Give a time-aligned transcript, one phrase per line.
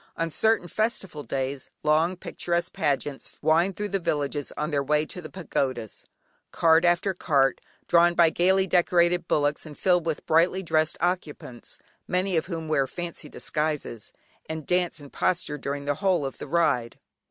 [0.17, 5.21] On certain festival days long picturesque pageants wind thro' the villages on their way to
[5.21, 6.05] the pagodas;
[6.49, 11.77] cart after cart drawn by gaily decorated bullocks and filled with brightly dressed occupants,
[12.07, 14.11] many of whom wear fancy disguises,
[14.49, 16.97] and dance and posture during the whole of the ride.